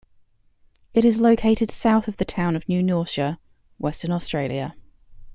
It 0.95 1.05
is 1.05 1.19
located 1.19 1.69
south 1.69 2.07
of 2.07 2.17
the 2.17 2.25
town 2.25 2.55
of 2.55 2.67
New 2.67 2.81
Norcia, 2.81 3.37
Western 3.77 4.09
Australia. 4.11 4.73